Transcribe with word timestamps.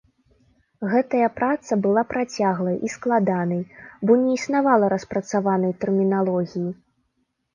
Гэтая 0.91 1.27
праца 1.39 1.73
была 1.83 2.03
працяглай 2.13 2.77
і 2.87 2.89
складанай, 2.95 3.61
бо 4.09 4.17
не 4.21 4.31
існавала 4.39 4.85
распрацаванай 4.95 5.75
тэрміналогіі. 5.83 6.69